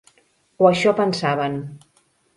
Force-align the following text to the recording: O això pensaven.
O 0.63 0.67
això 0.69 0.95
pensaven. 1.01 1.61